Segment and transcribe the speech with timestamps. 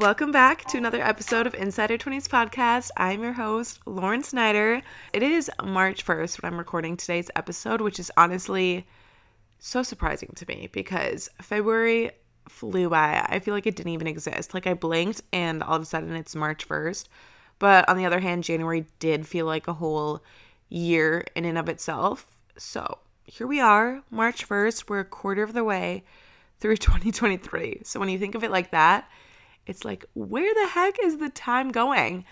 [0.00, 2.88] Welcome back to another episode of Insider 20s Podcast.
[2.96, 4.80] I'm your host, Lauren Snyder.
[5.12, 8.86] It is March 1st when I'm recording today's episode, which is honestly
[9.58, 12.12] so surprising to me because February
[12.48, 13.26] flew by.
[13.28, 14.54] I feel like it didn't even exist.
[14.54, 17.04] Like I blinked and all of a sudden it's March 1st.
[17.58, 20.24] But on the other hand, January did feel like a whole
[20.70, 22.38] year in and of itself.
[22.56, 24.88] So here we are, March 1st.
[24.88, 26.04] We're a quarter of the way
[26.58, 27.82] through 2023.
[27.84, 29.06] So when you think of it like that,
[29.70, 32.24] it's like, where the heck is the time going?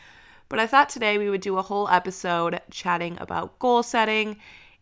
[0.49, 4.39] But I thought today we would do a whole episode chatting about goal setting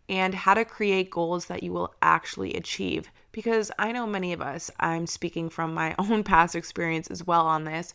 [0.09, 3.11] and how to create goals that you will actually achieve.
[3.33, 7.47] Because I know many of us, I'm speaking from my own past experience as well
[7.47, 7.95] on this,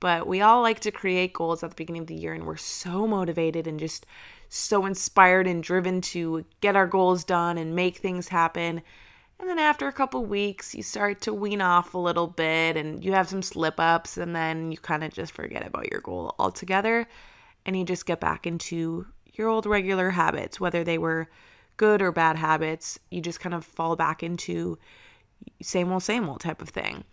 [0.00, 2.56] but we all like to create goals at the beginning of the year and we're
[2.56, 4.04] so motivated and just
[4.48, 8.82] so inspired and driven to get our goals done and make things happen.
[9.40, 13.04] And then after a couple weeks, you start to wean off a little bit and
[13.04, 16.34] you have some slip ups, and then you kind of just forget about your goal
[16.38, 17.06] altogether
[17.66, 21.28] and you just get back into your old regular habits, whether they were
[21.76, 22.98] good or bad habits.
[23.10, 24.78] You just kind of fall back into
[25.62, 27.04] same old, same old type of thing.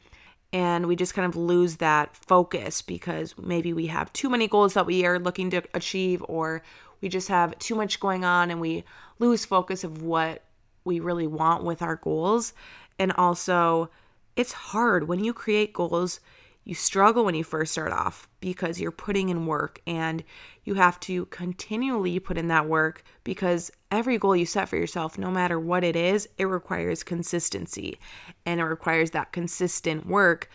[0.53, 4.73] And we just kind of lose that focus because maybe we have too many goals
[4.73, 6.61] that we are looking to achieve, or
[7.00, 8.83] we just have too much going on and we
[9.17, 10.44] lose focus of what
[10.83, 12.53] we really want with our goals.
[12.99, 13.89] And also,
[14.35, 16.19] it's hard when you create goals.
[16.63, 20.23] You struggle when you first start off because you're putting in work and
[20.63, 25.17] you have to continually put in that work because every goal you set for yourself,
[25.17, 27.97] no matter what it is, it requires consistency
[28.45, 30.49] and it requires that consistent work.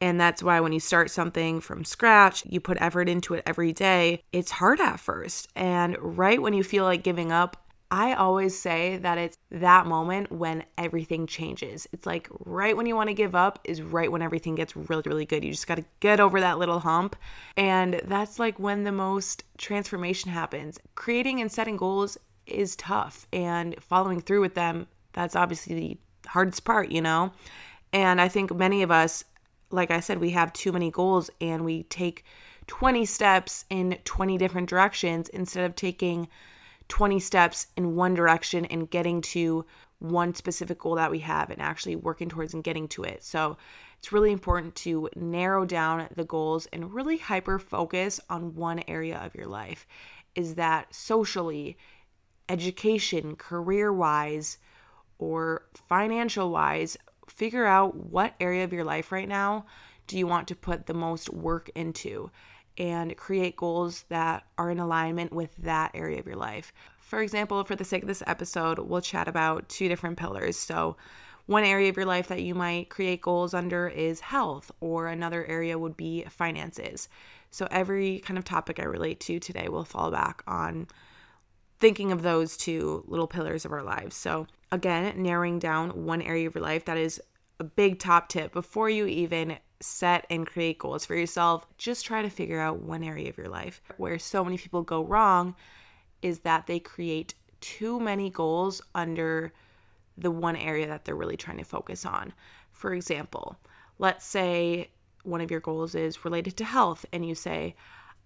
[0.00, 3.72] And that's why when you start something from scratch, you put effort into it every
[3.72, 5.48] day, it's hard at first.
[5.56, 10.30] And right when you feel like giving up, I always say that it's that moment
[10.30, 11.86] when everything changes.
[11.92, 15.02] It's like right when you want to give up is right when everything gets really,
[15.06, 15.42] really good.
[15.42, 17.16] You just got to get over that little hump.
[17.56, 20.78] And that's like when the most transformation happens.
[20.96, 25.98] Creating and setting goals is tough, and following through with them, that's obviously the
[26.28, 27.32] hardest part, you know?
[27.92, 29.24] And I think many of us,
[29.70, 32.24] like I said, we have too many goals and we take
[32.66, 36.28] 20 steps in 20 different directions instead of taking
[36.88, 39.64] 20 steps in one direction and getting to
[39.98, 43.22] one specific goal that we have and actually working towards and getting to it.
[43.22, 43.56] So
[43.98, 49.18] it's really important to narrow down the goals and really hyper focus on one area
[49.18, 49.86] of your life.
[50.34, 51.76] Is that socially,
[52.48, 54.58] education, career wise,
[55.18, 56.96] or financial wise,
[57.28, 59.66] figure out what area of your life right now
[60.06, 62.30] do you want to put the most work into
[62.78, 66.72] and create goals that are in alignment with that area of your life.
[67.00, 70.56] For example, for the sake of this episode, we'll chat about two different pillars.
[70.56, 70.96] So,
[71.46, 75.46] one area of your life that you might create goals under is health, or another
[75.46, 77.08] area would be finances.
[77.50, 80.86] So, every kind of topic I relate to today will fall back on
[81.80, 84.14] thinking of those two little pillars of our lives.
[84.14, 87.20] So, again, narrowing down one area of your life that is
[87.60, 92.22] a big top tip before you even set and create goals for yourself, just try
[92.22, 93.80] to figure out one area of your life.
[93.96, 95.54] Where so many people go wrong
[96.22, 99.52] is that they create too many goals under
[100.16, 102.32] the one area that they're really trying to focus on.
[102.72, 103.56] For example,
[103.98, 104.90] let's say
[105.22, 107.74] one of your goals is related to health, and you say,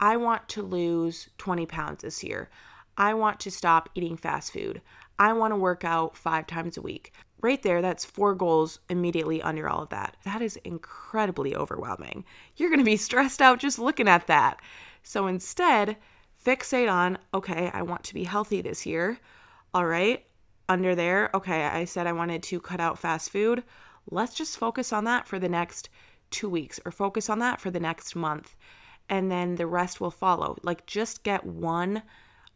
[0.00, 2.48] I want to lose 20 pounds this year.
[2.96, 4.80] I want to stop eating fast food.
[5.18, 9.42] I want to work out five times a week right there, that's four goals immediately
[9.42, 10.16] under all of that.
[10.24, 12.24] That is incredibly overwhelming.
[12.56, 14.60] You're going to be stressed out just looking at that.
[15.02, 15.96] So instead,
[16.44, 19.18] fixate on, okay, I want to be healthy this year.
[19.74, 20.24] All right,
[20.68, 23.64] under there, okay, I said I wanted to cut out fast food.
[24.10, 25.88] Let's just focus on that for the next
[26.30, 28.56] two weeks or focus on that for the next month.
[29.08, 30.56] And then the rest will follow.
[30.62, 32.02] Like, just get one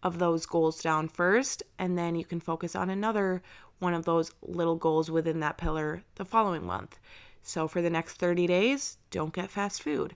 [0.02, 3.42] of those goals down first, and then you can focus on another
[3.78, 6.98] one of those little goals within that pillar the following month.
[7.42, 10.14] So for the next 30 days, don't get fast food.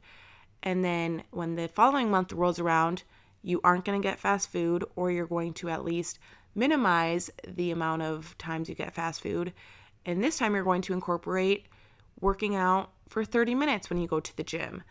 [0.63, 3.05] And then when the following month rolls around,
[3.43, 6.19] you aren't going to get fast food, or you're going to at least
[6.55, 9.53] minimize the amount of times you get fast food.
[10.05, 11.67] And this time, you're going to incorporate
[12.21, 14.83] working out for 30 minutes when you go to the gym.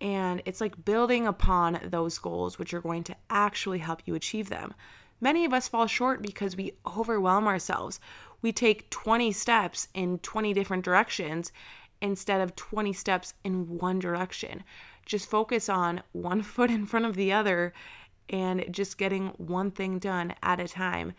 [0.00, 4.48] And it's like building upon those goals, which are going to actually help you achieve
[4.48, 4.74] them.
[5.20, 8.00] Many of us fall short because we overwhelm ourselves.
[8.42, 11.52] We take 20 steps in 20 different directions
[12.02, 14.62] instead of 20 steps in one direction.
[15.06, 17.72] Just focus on one foot in front of the other
[18.28, 21.14] and just getting one thing done at a time.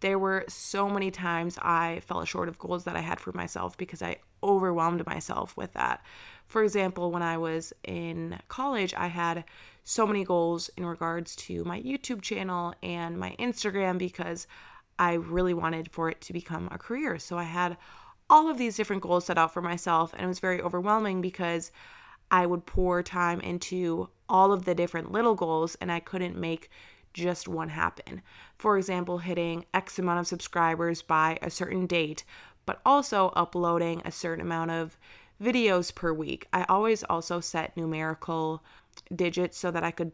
[0.00, 3.76] There were so many times I fell short of goals that I had for myself
[3.76, 6.02] because I overwhelmed myself with that.
[6.46, 9.44] For example, when I was in college, I had
[9.84, 14.46] so many goals in regards to my YouTube channel and my Instagram because
[14.98, 17.18] I really wanted for it to become a career.
[17.18, 17.76] So I had
[18.30, 21.72] all of these different goals set out for myself, and it was very overwhelming because
[22.30, 26.70] I would pour time into all of the different little goals and I couldn't make
[27.12, 28.22] just one happen.
[28.56, 32.24] For example, hitting X amount of subscribers by a certain date,
[32.66, 34.98] but also uploading a certain amount of
[35.42, 36.46] videos per week.
[36.52, 38.62] I always also set numerical
[39.14, 40.12] digits so that I could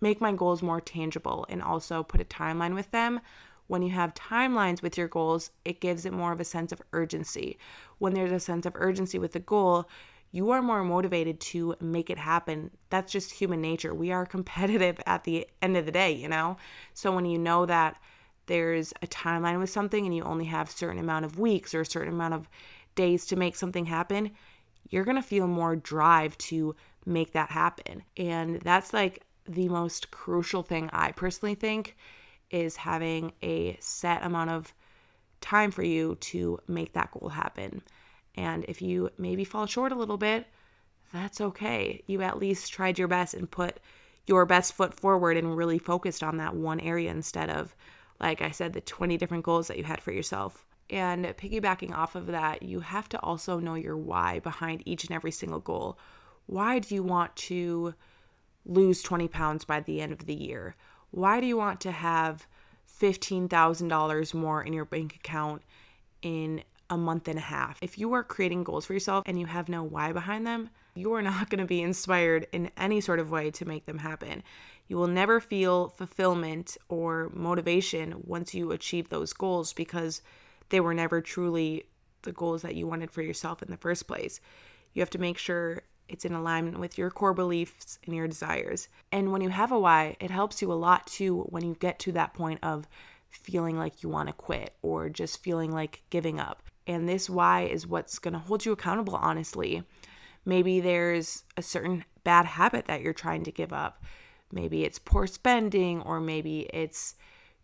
[0.00, 3.20] make my goals more tangible and also put a timeline with them.
[3.66, 6.82] When you have timelines with your goals, it gives it more of a sense of
[6.92, 7.58] urgency.
[7.98, 9.88] When there's a sense of urgency with the goal,
[10.34, 12.72] you are more motivated to make it happen.
[12.90, 13.94] That's just human nature.
[13.94, 16.56] We are competitive at the end of the day, you know?
[16.92, 18.00] So when you know that
[18.46, 21.82] there's a timeline with something and you only have a certain amount of weeks or
[21.82, 22.48] a certain amount of
[22.96, 24.32] days to make something happen,
[24.90, 26.74] you're going to feel more drive to
[27.06, 28.02] make that happen.
[28.16, 31.96] And that's like the most crucial thing I personally think
[32.50, 34.74] is having a set amount of
[35.40, 37.82] time for you to make that goal happen.
[38.36, 40.46] And if you maybe fall short a little bit,
[41.12, 42.02] that's okay.
[42.06, 43.78] You at least tried your best and put
[44.26, 47.74] your best foot forward and really focused on that one area instead of,
[48.20, 50.64] like I said, the 20 different goals that you had for yourself.
[50.90, 55.12] And piggybacking off of that, you have to also know your why behind each and
[55.12, 55.98] every single goal.
[56.46, 57.94] Why do you want to
[58.66, 60.76] lose 20 pounds by the end of the year?
[61.10, 62.46] Why do you want to have
[63.00, 65.62] $15,000 more in your bank account
[66.22, 66.62] in
[66.94, 67.78] a month and a half.
[67.82, 71.12] If you are creating goals for yourself and you have no why behind them, you
[71.12, 74.42] are not going to be inspired in any sort of way to make them happen.
[74.86, 80.22] You will never feel fulfillment or motivation once you achieve those goals because
[80.68, 81.84] they were never truly
[82.22, 84.40] the goals that you wanted for yourself in the first place.
[84.92, 88.88] You have to make sure it's in alignment with your core beliefs and your desires.
[89.10, 91.98] And when you have a why, it helps you a lot too when you get
[92.00, 92.86] to that point of
[93.30, 96.62] feeling like you want to quit or just feeling like giving up.
[96.86, 99.84] And this why is what's going to hold you accountable, honestly.
[100.44, 104.02] Maybe there's a certain bad habit that you're trying to give up.
[104.52, 107.14] Maybe it's poor spending, or maybe it's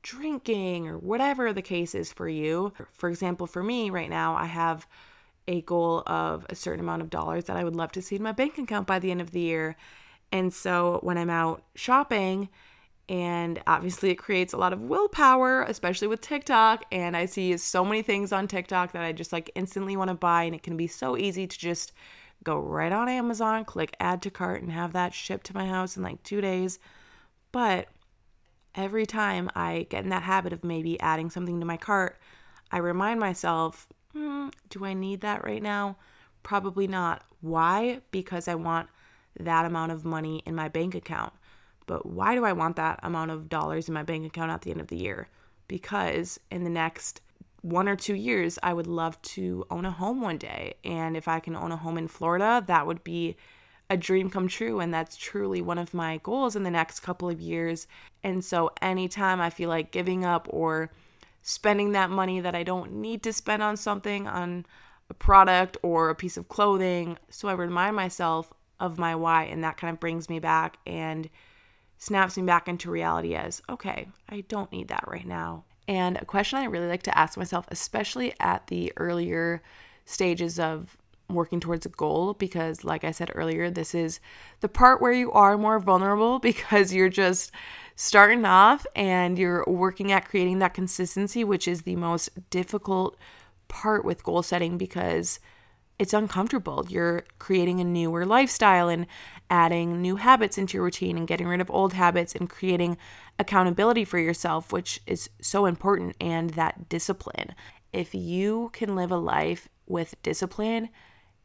[0.02, 2.72] drinking, or whatever the case is for you.
[2.93, 4.87] For example, for me right now, I have
[5.46, 8.23] a goal of a certain amount of dollars that I would love to see in
[8.23, 9.76] my bank account by the end of the year.
[10.32, 12.49] And so when I'm out shopping,
[13.10, 16.84] and obviously, it creates a lot of willpower, especially with TikTok.
[16.92, 20.14] And I see so many things on TikTok that I just like instantly want to
[20.14, 20.44] buy.
[20.44, 21.92] And it can be so easy to just
[22.44, 25.96] go right on Amazon, click add to cart, and have that shipped to my house
[25.96, 26.78] in like two days.
[27.50, 27.88] But
[28.76, 32.16] every time I get in that habit of maybe adding something to my cart,
[32.70, 35.96] I remind myself, hmm, do I need that right now?
[36.44, 37.24] Probably not.
[37.40, 38.02] Why?
[38.12, 38.88] Because I want
[39.40, 41.32] that amount of money in my bank account.
[41.90, 44.70] But why do I want that amount of dollars in my bank account at the
[44.70, 45.26] end of the year?
[45.66, 47.20] Because in the next
[47.62, 50.75] one or two years, I would love to own a home one day.
[50.84, 53.37] And if I can own a home in Florida, that would be
[53.90, 54.78] a dream come true.
[54.78, 57.88] And that's truly one of my goals in the next couple of years.
[58.22, 60.92] And so anytime I feel like giving up or
[61.42, 64.64] spending that money that I don't need to spend on something, on
[65.08, 69.42] a product or a piece of clothing, so I remind myself of my why.
[69.47, 71.28] And that kind of brings me back and
[72.00, 75.64] snaps me back into reality as okay, I don't need that right now.
[75.87, 79.62] And a question I really like to ask myself, especially at the earlier
[80.07, 80.97] stages of
[81.28, 84.19] working towards a goal, because like I said earlier, this is
[84.61, 87.52] the part where you are more vulnerable because you're just
[87.97, 93.16] starting off and you're working at creating that consistency, which is the most difficult
[93.69, 95.38] part with goal setting because
[96.00, 96.87] it's uncomfortable.
[96.88, 99.07] You're creating a newer lifestyle and
[99.50, 102.97] adding new habits into your routine and getting rid of old habits and creating
[103.38, 107.54] accountability for yourself, which is so important, and that discipline.
[107.92, 110.88] If you can live a life with discipline,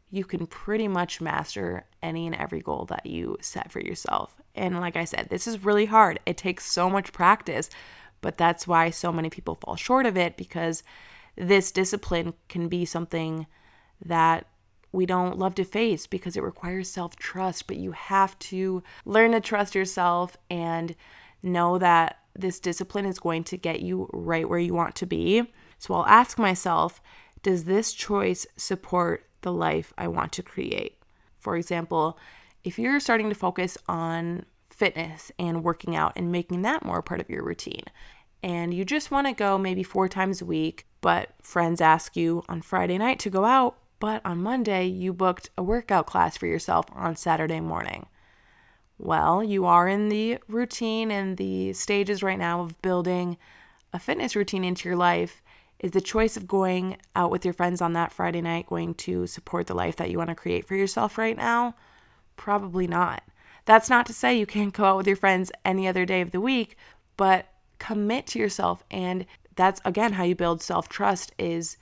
[0.10, 4.40] you can pretty much master any and every goal that you set for yourself.
[4.56, 6.22] And like I said, this is really hard.
[6.26, 7.70] It takes so much practice,
[8.22, 10.82] but that's why so many people fall short of it because
[11.36, 13.48] this discipline can be something
[14.04, 14.48] that
[14.92, 19.32] we don't love to face because it requires self trust, but you have to learn
[19.34, 20.96] to trust yourself and
[21.44, 25.44] know that this discipline is going to get you right where you want to be.
[25.78, 27.02] So I'll ask myself,
[27.44, 30.98] does this choice support the life I want to create?
[31.38, 32.18] For example,
[32.64, 37.22] if you're starting to focus on fitness and working out and making that more part
[37.22, 37.84] of your routine,
[38.42, 42.44] and you just want to go maybe four times a week, but friends ask you
[42.50, 46.48] on Friday night to go out, but on Monday you booked a workout class for
[46.48, 48.06] yourself on Saturday morning.
[48.98, 53.38] Well, you are in the routine and the stages right now of building
[53.92, 55.42] a fitness routine into your life.
[55.80, 59.28] Is the choice of going out with your friends on that Friday night going to
[59.28, 61.76] support the life that you want to create for yourself right now?
[62.38, 63.22] Probably not.
[63.66, 66.32] That's not to say you can't go out with your friends any other day of
[66.32, 66.78] the week,
[67.18, 67.48] but
[67.80, 69.26] commit to yourself and
[69.56, 71.78] that's again how you build self-trust is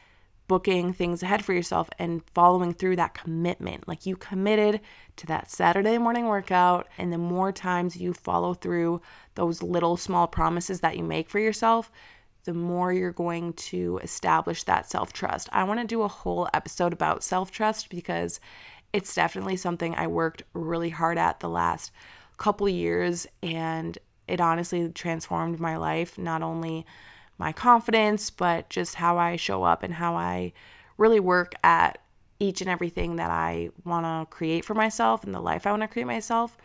[0.47, 3.87] booking things ahead for yourself and following through that commitment.
[3.87, 4.81] Like you committed
[5.17, 9.01] to that Saturday morning workout, and the more times you follow through
[9.35, 11.91] those little small promises that you make for yourself,
[12.43, 15.49] the more you're going to establish that self trust.
[15.53, 18.39] I want to do a whole episode about self trust because
[18.91, 21.91] it's definitely something I worked really hard at the last
[22.37, 23.97] couple years, and
[24.27, 26.85] it honestly transformed my life, not only
[27.37, 30.53] my confidence, but just how I show up and how I
[30.97, 31.99] really work at
[32.39, 35.81] each and everything that I want to create for myself and the life I want
[35.81, 36.57] to create myself.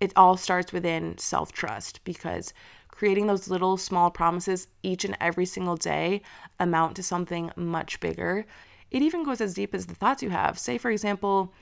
[0.00, 2.52] It all starts within self trust because
[2.88, 6.22] creating those little small promises each and every single day
[6.60, 8.46] amount to something much bigger.
[8.90, 10.58] It even goes as deep as the thoughts you have.
[10.58, 11.52] Say, for example,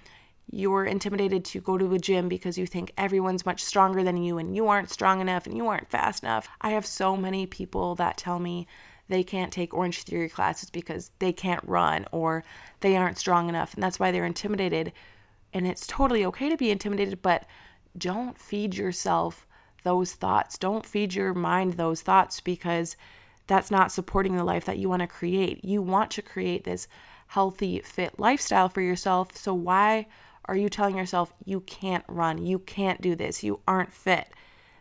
[0.53, 4.39] you're intimidated to go to a gym because you think everyone's much stronger than you
[4.39, 6.49] and you aren't strong enough and you aren't fast enough.
[6.61, 8.67] I have so many people that tell me
[9.09, 12.43] they can't take Orange Theory classes because they can't run or
[12.81, 14.93] they aren't strong enough and that's why they're intimidated.
[15.53, 17.47] And it's totally okay to be intimidated, but
[17.97, 19.47] don't feed yourself
[19.85, 20.59] those thoughts.
[20.59, 22.97] Don't feed your mind those thoughts because
[23.47, 25.65] that's not supporting the life that you want to create.
[25.65, 26.89] You want to create this
[27.29, 29.37] healthy, fit lifestyle for yourself.
[29.37, 30.07] So why
[30.47, 34.29] are you telling yourself you can't run, you can't do this, you aren't fit?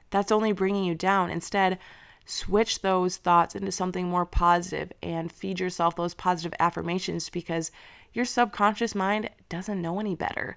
[0.09, 1.29] That's only bringing you down.
[1.29, 1.79] Instead,
[2.25, 7.71] switch those thoughts into something more positive and feed yourself those positive affirmations because
[8.13, 10.55] your subconscious mind doesn't know any better.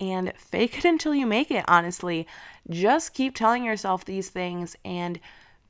[0.00, 2.26] And fake it until you make it, honestly.
[2.68, 5.20] Just keep telling yourself these things and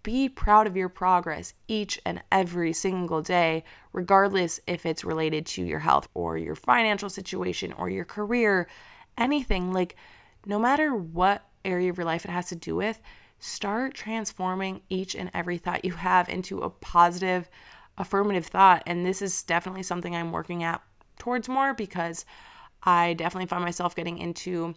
[0.04, 5.64] be proud of your progress each and every single day, regardless if it's related to
[5.64, 8.68] your health or your financial situation or your career,
[9.18, 9.72] anything.
[9.72, 9.96] Like,
[10.46, 13.00] no matter what area of your life it has to do with,
[13.40, 17.48] start transforming each and every thought you have into a positive,
[17.96, 18.82] affirmative thought.
[18.86, 20.82] And this is definitely something I'm working at
[21.18, 22.26] towards more because
[22.82, 24.74] I definitely find myself getting into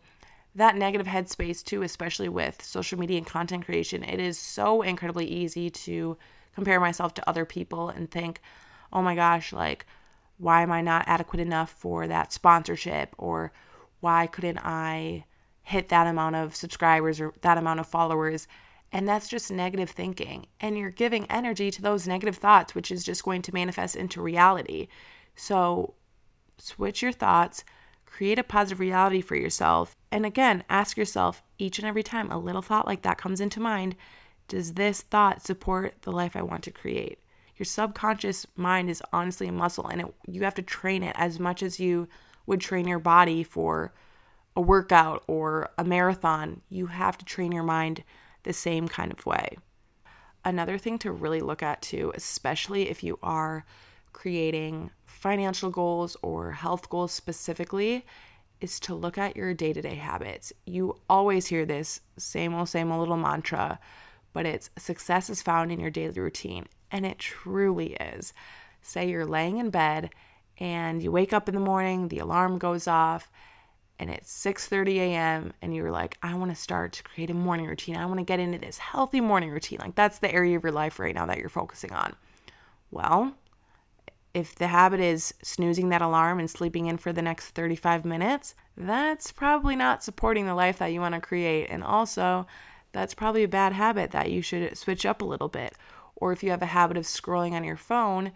[0.57, 4.03] that negative headspace too, especially with social media and content creation.
[4.03, 6.17] It is so incredibly easy to
[6.55, 8.41] compare myself to other people and think,
[8.91, 9.85] oh my gosh, like,
[10.39, 13.13] why am I not adequate enough for that sponsorship?
[13.17, 13.51] Or
[13.99, 15.25] why couldn't I
[15.63, 18.47] hit that amount of subscribers or that amount of followers?
[18.91, 20.45] And that's just negative thinking.
[20.61, 24.21] And you're giving energy to those negative thoughts, which is just going to manifest into
[24.21, 24.87] reality.
[25.35, 25.93] So
[26.57, 27.63] switch your thoughts,
[28.05, 29.96] create a positive reality for yourself.
[30.11, 33.59] And again, ask yourself each and every time a little thought like that comes into
[33.59, 33.95] mind
[34.47, 37.19] does this thought support the life I want to create?
[37.57, 41.39] Your subconscious mind is honestly a muscle and it, you have to train it as
[41.39, 42.07] much as you
[42.45, 43.93] would train your body for
[44.55, 46.61] a workout or a marathon.
[46.69, 48.03] You have to train your mind
[48.43, 49.57] the same kind of way.
[50.45, 53.65] Another thing to really look at too, especially if you are
[54.13, 58.05] creating financial goals or health goals specifically
[58.61, 60.53] is to look at your day to day habits.
[60.65, 63.79] You always hear this same old, same old little mantra,
[64.33, 66.65] but it's success is found in your daily routine.
[66.91, 68.33] And it truly is.
[68.81, 70.11] Say you're laying in bed
[70.59, 73.29] and you wake up in the morning, the alarm goes off,
[73.99, 75.53] and it's 6:30 a.m.
[75.61, 77.97] and you're like, I want to start to create a morning routine.
[77.97, 79.79] I want to get into this healthy morning routine.
[79.81, 82.15] Like that's the area of your life right now that you're focusing on.
[82.91, 83.33] Well,
[84.37, 88.53] if the habit is snoozing that alarm and sleeping in for the next 35 minutes,
[88.77, 91.71] that's probably not supporting the life that you want to create.
[91.71, 92.45] And also,
[92.91, 95.73] that's probably a bad habit that you should switch up a little bit.
[96.15, 98.31] Or if you have a habit of scrolling on your phone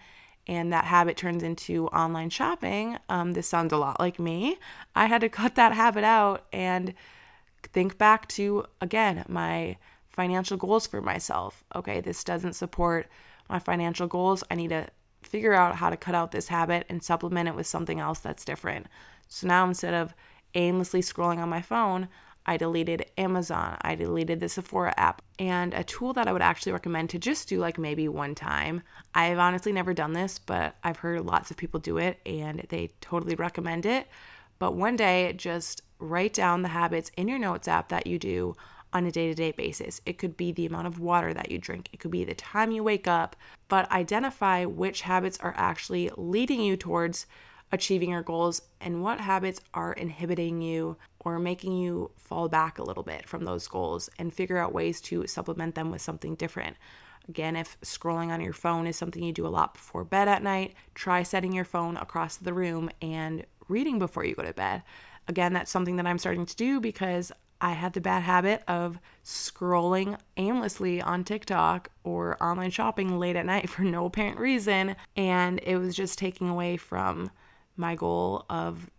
[0.48, 4.58] and that habit turns into online shopping, um, this sounds a lot like me.
[4.96, 6.96] I had to cut that habit out and
[7.62, 9.78] think back to, again, my
[10.10, 11.64] financial goals for myself.
[11.76, 13.08] Okay, this doesn't support
[13.48, 14.44] my financial goals.
[14.50, 14.88] I need to
[15.32, 18.44] figure out how to cut out this habit and supplement it with something else that's
[18.44, 18.88] different.
[19.30, 20.14] So now instead of
[20.56, 22.10] aimlessly scrolling on my phone,
[22.46, 26.74] I deleted Amazon, I deleted the Sephora app, and a tool that I would actually
[26.74, 28.82] recommend to just do like maybe one time.
[29.14, 32.92] I've honestly never done this, but I've heard lots of people do it and they
[33.00, 34.08] totally recommend it.
[34.60, 38.56] But one day, just write down the habits in your notes app that you do
[38.94, 40.02] on a day to day basis.
[40.06, 42.72] It could be the amount of water that you drink, it could be the time
[42.72, 43.36] you wake up,
[43.68, 47.26] but identify which habits are actually leading you towards
[47.72, 52.84] achieving your goals and what habits are inhibiting you or making you fall back a
[52.84, 56.76] little bit from those goals and figure out ways to supplement them with something different.
[57.30, 60.44] Again, if scrolling on your phone is something you do a lot before bed at
[60.44, 64.84] night, try setting your phone across the room and reading before you go to bed.
[65.28, 67.32] Again, that's something that I'm starting to do because
[67.62, 73.46] I had the bad habit of scrolling aimlessly on TikTok or online shopping late at
[73.46, 74.96] night for no apparent reason.
[75.16, 77.30] And it was just taking away from
[77.78, 78.90] my goal of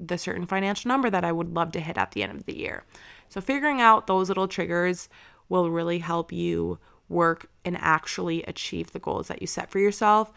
[0.00, 2.58] the certain financial number that I would love to hit at the end of the
[2.58, 2.84] year.
[3.28, 5.08] So, figuring out those little triggers
[5.48, 10.32] will really help you work and actually achieve the goals that you set for yourself.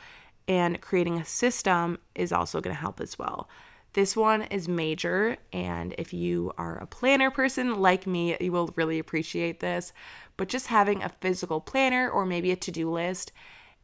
[0.47, 3.47] And creating a system is also going to help as well.
[3.93, 8.73] This one is major, and if you are a planner person like me, you will
[8.77, 9.91] really appreciate this.
[10.37, 13.33] But just having a physical planner or maybe a to do list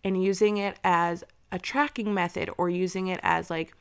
[0.06, 3.74] and using it as a tracking method or using it as like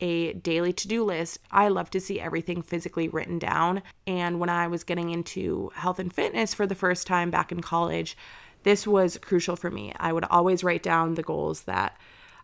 [0.00, 1.38] a daily to do list.
[1.50, 3.82] I love to see everything physically written down.
[4.06, 7.60] And when I was getting into health and fitness for the first time back in
[7.60, 8.16] college,
[8.62, 9.92] this was crucial for me.
[9.98, 11.96] I would always write down the goals that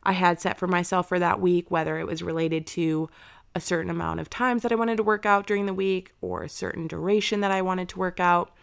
[0.07, 3.11] I had set for myself for that week, whether it was related to
[3.57, 6.45] a certain amount of times that I wanted to work out during the week or
[6.45, 8.55] a certain duration that I wanted to work out.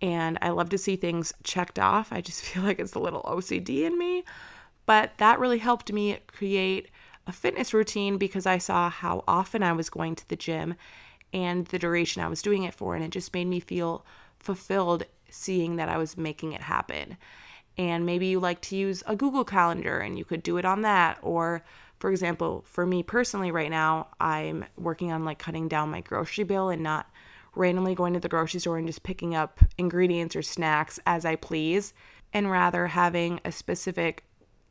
[0.00, 2.12] And I love to see things checked off.
[2.12, 4.22] I just feel like it's a little OCD in me.
[4.86, 6.90] But that really helped me create
[7.26, 10.76] a fitness routine because I saw how often I was going to the gym
[11.32, 12.94] and the duration I was doing it for.
[12.94, 14.06] And it just made me feel
[14.38, 17.16] fulfilled seeing that I was making it happen.
[17.76, 20.82] And maybe you like to use a Google Calendar and you could do it on
[20.82, 21.18] that.
[21.22, 21.64] Or,
[21.98, 26.44] for example, for me personally, right now, I'm working on like cutting down my grocery
[26.44, 27.10] bill and not
[27.56, 31.36] randomly going to the grocery store and just picking up ingredients or snacks as I
[31.36, 31.94] please,
[32.32, 34.24] and rather having a specific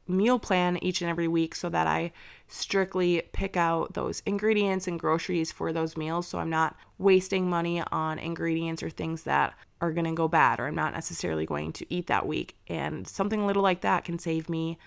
[0.08, 2.12] meal plan each and every week so that I
[2.48, 7.82] strictly pick out those ingredients and groceries for those meals so I'm not wasting money
[7.92, 11.74] on ingredients or things that are going to go bad or I'm not necessarily going
[11.74, 12.56] to eat that week.
[12.68, 14.78] And something little like that can save me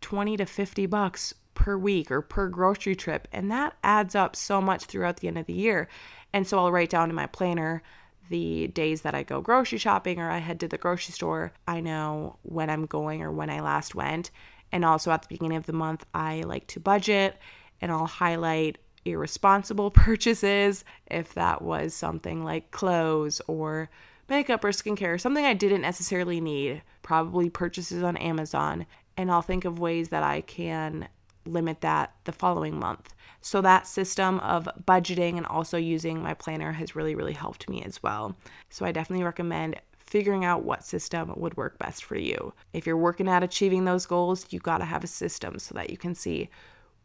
[0.00, 3.28] 20 to 50 bucks per week or per grocery trip.
[3.32, 5.88] And that adds up so much throughout the end of the year.
[6.32, 7.82] And so I'll write down in my planner
[8.28, 11.80] the days that I go grocery shopping or I head to the grocery store, I
[11.80, 14.30] know when I'm going or when I last went.
[14.72, 17.38] And also at the beginning of the month, I like to budget
[17.80, 23.90] and I'll highlight irresponsible purchases if that was something like clothes or
[24.28, 28.86] makeup or skincare, something I didn't necessarily need, probably purchases on Amazon.
[29.16, 31.08] And I'll think of ways that I can
[31.46, 33.14] limit that the following month.
[33.40, 37.82] So that system of budgeting and also using my planner has really, really helped me
[37.82, 38.36] as well.
[38.70, 42.52] So I definitely recommend figuring out what system would work best for you.
[42.72, 45.90] If you're working at achieving those goals, you got to have a system so that
[45.90, 46.50] you can see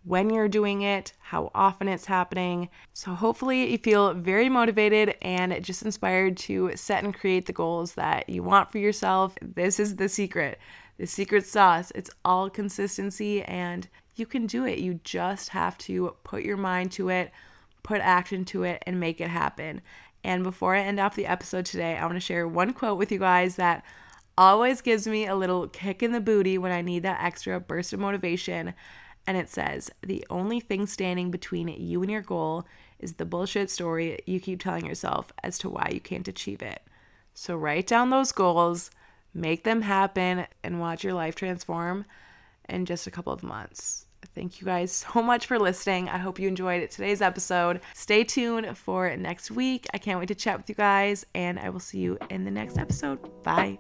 [0.04, 2.69] when you're doing it, how often it's happening.
[2.93, 7.95] So, hopefully, you feel very motivated and just inspired to set and create the goals
[7.95, 9.36] that you want for yourself.
[9.41, 10.58] This is the secret,
[10.97, 11.91] the secret sauce.
[11.95, 13.88] It's all consistency and
[14.19, 14.79] you can do it.
[14.79, 17.32] You just have to put your mind to it,
[17.84, 19.82] put action to it, and make it happen.
[20.23, 23.12] And before I end off the episode today, I want to share one quote with
[23.12, 23.84] you guys that
[24.38, 27.93] always gives me a little kick in the booty when I need that extra burst
[27.93, 28.73] of motivation.
[29.27, 32.65] And it says, The only thing standing between you and your goal
[32.99, 36.82] is the bullshit story you keep telling yourself as to why you can't achieve it.
[37.34, 38.91] So write down those goals,
[39.34, 42.05] make them happen, and watch your life transform
[42.67, 44.05] in just a couple of months.
[44.36, 46.10] Thank you guys so much for listening.
[46.10, 47.82] I hope you enjoyed today's episode.
[47.93, 49.88] Stay tuned for next week.
[49.93, 52.51] I can't wait to chat with you guys, and I will see you in the
[52.51, 53.19] next episode.
[53.43, 53.77] Bye.